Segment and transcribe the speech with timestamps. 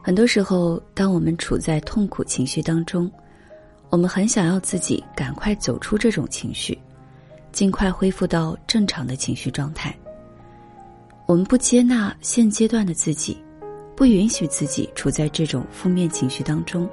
[0.00, 3.10] 很多时候，当我们处在痛苦情绪当中，
[3.90, 6.78] 我们很想要自己赶快走出这种情绪，
[7.52, 9.94] 尽快恢复到正常的情绪状态。
[11.26, 13.36] 我们不接纳现阶段的自己，
[13.94, 16.88] 不允许自己处在这种负面情绪当中，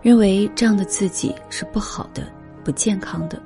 [0.00, 2.28] 认为这样的自己是不好的、
[2.62, 3.42] 不健康的，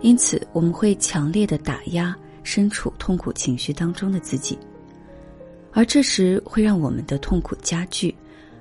[0.00, 4.58] 因此我们会强烈的打压身处痛苦情绪当中的自己。
[5.72, 8.14] 而这时会让我们的痛苦加剧，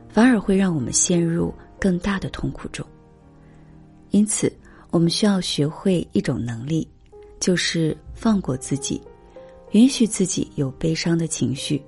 [0.10, 2.86] 反而会让我们陷入更大的痛苦中。
[4.12, 4.52] 因此，
[4.92, 6.88] 我们需要学会一种能力，
[7.40, 9.02] 就是放过自己，
[9.72, 11.82] 允许自己有悲伤的情绪，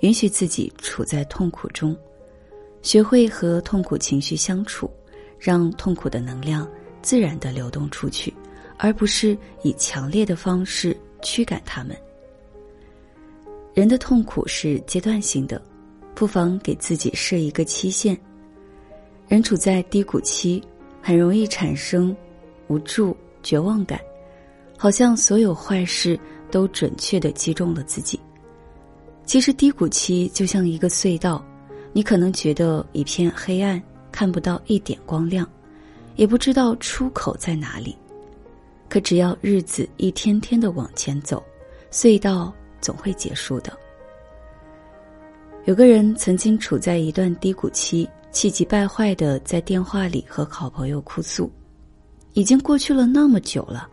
[0.00, 1.96] 允许自己处在痛苦中，
[2.82, 4.90] 学会和痛苦情绪相处，
[5.38, 6.66] 让痛苦的能量
[7.02, 8.32] 自然的流动出去，
[8.84, 11.96] 而不是以强烈的方式驱赶他们。
[13.72, 15.62] 人的痛苦是阶段性的，
[16.16, 18.18] 不妨给自己设一个期限。
[19.28, 20.60] 人处在低谷期，
[21.00, 22.14] 很容易产生
[22.66, 24.00] 无助、绝望感，
[24.76, 26.18] 好像所有坏事
[26.50, 28.18] 都准确的击中了自己。
[29.24, 31.42] 其实低谷期就像一个隧道，
[31.92, 33.80] 你可能觉得一片黑暗，
[34.10, 35.48] 看不到一点光亮，
[36.16, 37.96] 也不知道出口在哪里。
[38.92, 41.42] 可只要日子一天天的往前走，
[41.90, 42.52] 隧道。
[42.78, 43.72] 总会结束的。
[45.66, 51.48] 有个人曾经处在一段低谷期，气急败坏的在电话里和好朋友哭诉
[52.34, 53.88] ：“已经过去了那么久了，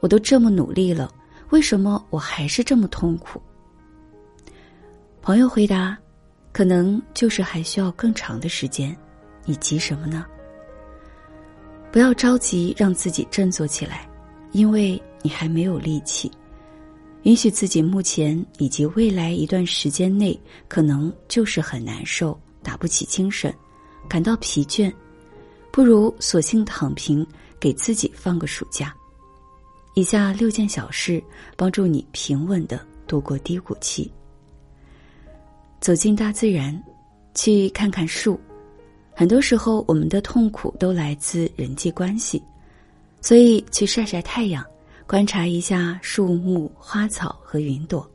[0.00, 1.10] 我都这么努力了，
[1.48, 3.40] 为什么我还是这么痛苦？”
[5.22, 5.96] 朋友回答
[6.52, 8.94] ：“可能就是还需要更长的时间，
[9.46, 10.26] 你急什么呢？
[11.90, 14.07] 不要着急让自己振作起来，
[14.52, 16.30] 因为你还没有力气。”
[17.24, 20.38] 允许自己目前以及未来一段时间内，
[20.68, 23.52] 可能就是很难受，打不起精神，
[24.08, 24.90] 感到疲倦，
[25.70, 27.26] 不如索性躺平，
[27.58, 28.94] 给自己放个暑假。
[29.94, 31.22] 以下六件小事
[31.56, 34.10] 帮助你平稳的度过低谷期。
[35.80, 36.80] 走进大自然，
[37.34, 38.38] 去看看树。
[39.12, 42.40] 很多时候，我们的痛苦都来自人际关系，
[43.20, 44.64] 所以去晒晒太阳。
[45.06, 48.06] 观察一下树木、花草和云朵，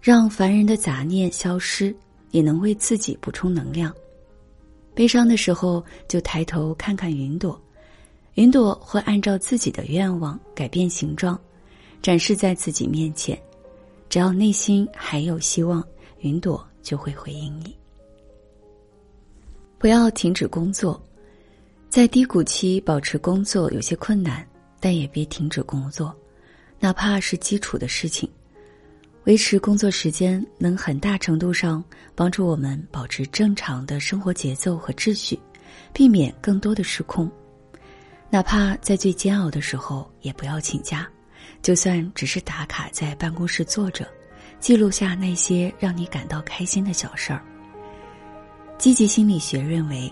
[0.00, 1.94] 让烦人的杂念消失，
[2.30, 3.94] 也能为自己补充能量。
[4.94, 7.60] 悲伤的时候，就抬头看看云朵，
[8.36, 11.38] 云朵会按照自己的愿望改变形状，
[12.00, 13.38] 展示在自己面前。
[14.08, 15.86] 只要内心还有希望，
[16.20, 17.76] 云朵就会回应你。
[19.76, 20.98] 不要停止工作，
[21.92, 24.42] 在低谷期保持工作有些困难，
[24.80, 26.16] 但也别停止工作。
[26.80, 28.26] 哪怕是基础的事情，
[29.24, 35.38] 维持工作时间能很大程度上帮助我们保持正常的生活节奏和秩序，
[35.92, 37.30] 避免更多的失控。
[38.30, 41.06] 哪怕在最煎熬的时候，也不要请假，
[41.60, 44.08] 就算只是打卡在办公室坐着，
[44.60, 47.44] 记录下那些让你感到开心的小事儿。
[48.78, 50.10] 积极心理学认为，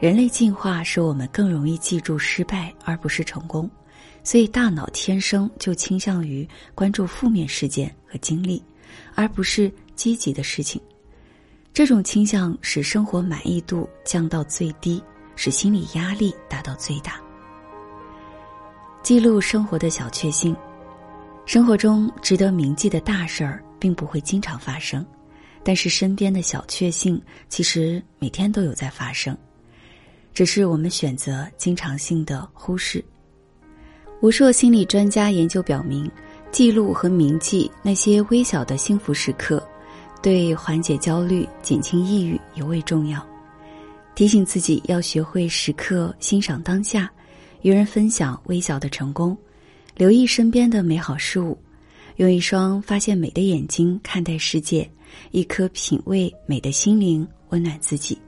[0.00, 3.70] 人类进化使我们更容易记住失败而不是成功。
[4.24, 8.62] 所以，大脑天生就倾向于关注负面事件和经历，
[9.14, 10.80] 而不是积极的事情。
[11.72, 15.02] 这种倾向使生活满意度降到最低，
[15.36, 17.20] 使心理压力达到最大。
[19.02, 20.56] 记录生活的小确幸，
[21.46, 25.04] 生活中值得铭记的大事儿并不会经常发生，
[25.62, 29.36] 但是身边的小确幸其实每天都有在发生，
[30.32, 33.04] 只是我们选择经常性的忽视。
[34.20, 36.10] 无数心理专家研究表明，
[36.52, 39.66] 记录和铭记那些微小的幸福时刻，
[40.22, 43.26] 对缓解焦虑、减轻抑郁尤为重要。
[44.14, 47.10] 提醒自己要学会时刻欣赏当下，
[47.62, 49.36] 与人分享微小的成功，
[49.96, 51.56] 留意身边的美好事物，
[52.16, 54.86] 用一双发现美的眼睛看待世界，
[55.30, 58.18] 一颗品味美的心灵温暖自己。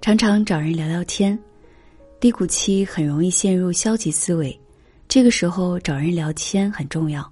[0.00, 1.38] 常常找人聊聊天。
[2.18, 4.58] 低谷期很容易陷入消极思维，
[5.06, 7.30] 这个时候找人聊天很重要。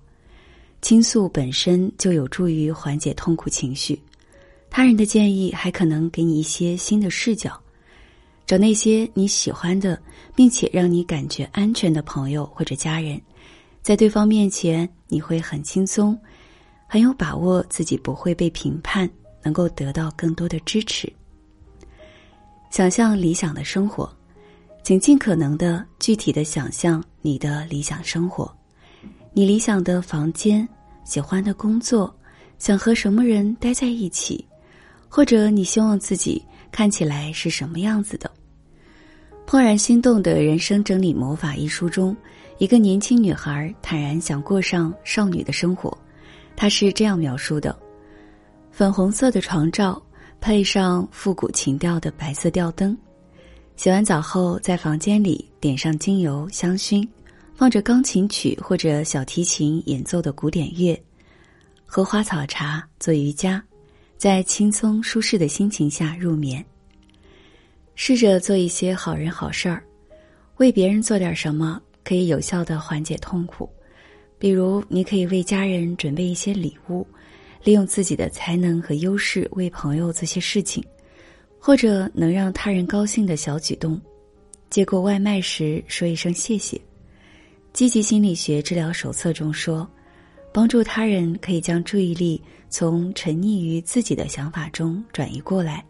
[0.83, 3.99] 倾诉本身就有助于缓解痛苦情绪，
[4.69, 7.59] 他人的建议还可能给你一些新的视角。
[8.47, 9.99] 找那些你喜欢的，
[10.37, 13.19] 并且让你感觉安全的朋友或者家人，
[13.81, 16.19] 在对方面前你会很轻松，
[16.87, 19.09] 很有把握自己不会被评判，
[19.43, 21.11] 能够得到更多的支持。
[22.71, 24.11] 想象理想的生活。
[24.85, 28.51] 请尽可能的具体的想象你的理想生活，
[29.35, 30.67] 你理想的房间、
[31.05, 32.15] 喜欢的工作、
[32.59, 34.43] 想和什么人待在一起，
[35.07, 36.43] 或者你希望自己
[36.73, 38.31] 看起来是什么样子的。
[39.51, 42.17] 《怦然心动的人生整理魔法》一书中，
[42.57, 45.95] 一个年轻女孩坦然想过上少女的生活。
[46.57, 47.79] 她是这样描述的：
[48.71, 50.01] 粉红色的床罩，
[50.41, 52.97] 配上复古情调的白色吊灯。
[53.77, 57.07] 洗完澡后，在房间里点上精油香薰，
[57.55, 61.01] 放着钢琴曲或者小提琴演奏的古典乐，
[61.87, 63.63] 喝花草茶，做瑜伽，
[64.17, 66.65] 在轻松舒适的心情下入眠。
[67.95, 69.83] 试着做一些好人好事儿，
[70.57, 73.69] 为别人做点什么，可以有效的缓解痛苦。
[74.39, 77.07] 比如，你可以为家人准备一些礼物，
[77.63, 80.83] 利用自己的才能和优势为朋友做些事情，
[81.59, 84.01] 或者能让他人高兴的小举动。
[84.71, 86.81] 接过外卖时说一声谢谢。
[87.73, 89.89] 积极心理学治疗手册中说，
[90.53, 95.85] 帮助他人可以将注意力从沉溺于自己的想法中转移过来。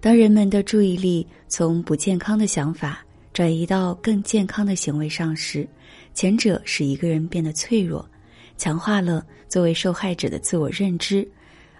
[0.00, 5.68] 当人们的注意力从不健康的想法转移到更健康的行为上时，
[6.14, 8.08] 前者使一个人变得脆弱，
[8.60, 11.26] 强化了作为受害者的自我认知，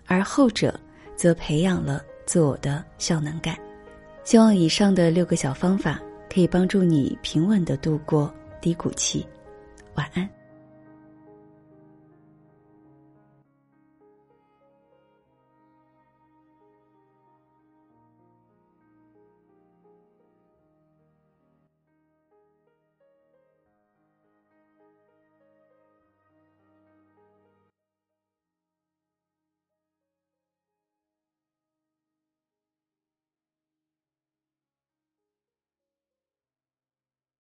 [0.06, 0.80] 而后者
[1.14, 3.54] 则培养了自我的效能感。
[4.24, 6.00] 希望以上的六个小方法
[6.32, 9.26] 可以帮助你平稳的度过低谷期。
[9.94, 10.39] 晚安。